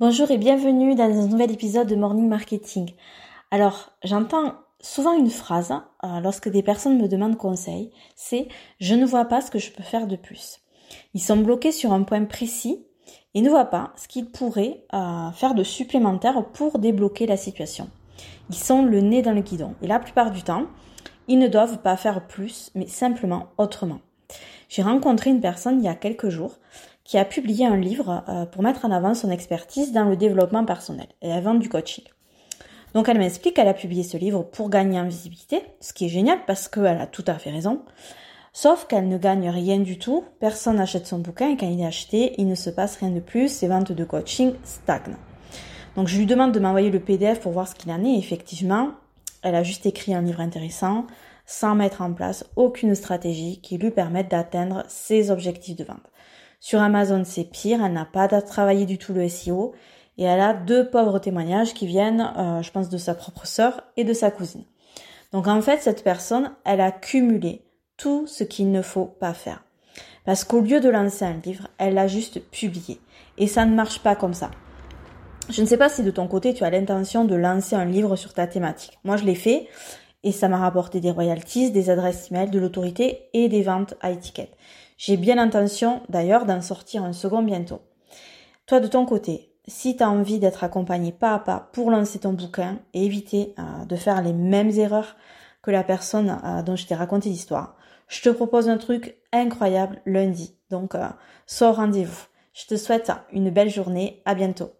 [0.00, 2.90] Bonjour et bienvenue dans un nouvel épisode de Morning Marketing.
[3.50, 5.70] Alors, j'entends souvent une phrase
[6.02, 8.48] euh, lorsque des personnes me demandent conseil, c'est
[8.80, 10.60] je ne vois pas ce que je peux faire de plus.
[11.12, 12.84] Ils sont bloqués sur un point précis
[13.34, 17.88] et ne voient pas ce qu'ils pourraient euh, faire de supplémentaire pour débloquer la situation.
[18.48, 20.64] Ils sont le nez dans le guidon et la plupart du temps,
[21.28, 24.00] ils ne doivent pas faire plus, mais simplement autrement.
[24.70, 26.56] J'ai rencontré une personne il y a quelques jours
[27.04, 30.64] qui a publié un livre euh, pour mettre en avant son expertise dans le développement
[30.64, 32.04] personnel et elle vend du coaching.
[32.94, 36.10] Donc elle m'explique qu'elle a publié ce livre pour gagner en visibilité, ce qui est
[36.10, 37.82] génial parce qu'elle a tout à fait raison.
[38.52, 41.86] Sauf qu'elle ne gagne rien du tout, personne n'achète son bouquin et quand il est
[41.86, 45.16] acheté, il ne se passe rien de plus, ses ventes de coaching stagnent.
[45.96, 48.18] Donc je lui demande de m'envoyer le PDF pour voir ce qu'il en est.
[48.18, 48.90] effectivement,
[49.42, 51.06] elle a juste écrit un livre intéressant
[51.46, 56.10] sans mettre en place aucune stratégie qui lui permette d'atteindre ses objectifs de vente.
[56.64, 59.72] Sur Amazon, c'est pire, elle n'a pas travaillé du tout le SEO
[60.16, 63.82] et elle a deux pauvres témoignages qui viennent, euh, je pense, de sa propre sœur
[63.96, 64.62] et de sa cousine.
[65.32, 67.64] Donc en fait, cette personne, elle a cumulé
[67.96, 69.64] tout ce qu'il ne faut pas faire.
[70.24, 73.00] Parce qu'au lieu de lancer un livre, elle l'a juste publié.
[73.38, 74.52] Et ça ne marche pas comme ça.
[75.50, 78.14] Je ne sais pas si de ton côté tu as l'intention de lancer un livre
[78.14, 79.00] sur ta thématique.
[79.02, 79.66] Moi je l'ai fait
[80.22, 84.12] et ça m'a rapporté des royalties, des adresses email, de l'autorité et des ventes à
[84.12, 84.56] étiquette.
[85.04, 87.80] J'ai bien l'intention d'ailleurs d'en sortir un second bientôt.
[88.66, 92.20] Toi de ton côté, si tu as envie d'être accompagné pas à pas pour lancer
[92.20, 95.16] ton bouquin et éviter euh, de faire les mêmes erreurs
[95.60, 97.74] que la personne euh, dont je t'ai raconté l'histoire,
[98.06, 100.54] je te propose un truc incroyable lundi.
[100.70, 101.08] Donc, euh,
[101.62, 102.26] au rendez-vous.
[102.54, 104.22] Je te souhaite une belle journée.
[104.24, 104.70] À bientôt.